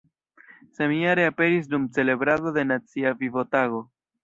[0.79, 3.81] Samjare aperis dum celebrado de Nacia Vivo-Tago.